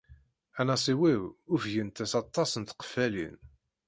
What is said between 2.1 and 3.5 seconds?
aṭas n tqeffalin.